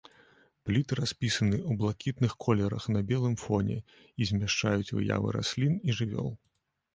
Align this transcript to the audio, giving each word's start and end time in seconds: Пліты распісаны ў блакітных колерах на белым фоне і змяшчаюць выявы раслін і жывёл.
Пліты 0.67 0.95
распісаны 0.99 1.57
ў 1.59 1.71
блакітных 1.83 2.33
колерах 2.45 2.87
на 2.95 3.01
белым 3.11 3.35
фоне 3.43 3.77
і 4.19 4.29
змяшчаюць 4.31 4.89
выявы 4.97 5.29
раслін 5.39 5.79
і 5.87 5.99
жывёл. 6.01 6.35